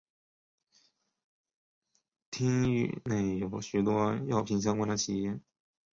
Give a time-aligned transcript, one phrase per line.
[2.31, 5.39] 町域内有许多药品相关的企业。